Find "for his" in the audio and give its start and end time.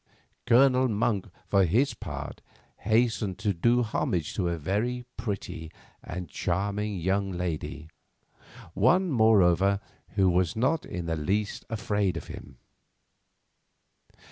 1.45-1.93